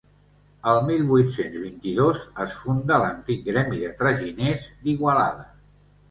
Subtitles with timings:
[0.69, 5.45] El mil vuit-cents vint-i-dos es funda l'antic Gremi de Traginers d'Igualada.